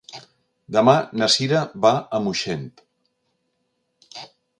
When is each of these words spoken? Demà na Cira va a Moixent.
Demà 0.77 0.93
na 1.21 1.27
Cira 1.33 1.59
va 1.83 1.91
a 2.19 2.21
Moixent. 2.29 2.65